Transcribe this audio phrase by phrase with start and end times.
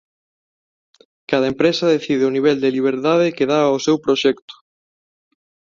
[1.31, 4.53] Cada empresa decide o nivel de liberdade que da ao seu proxecto.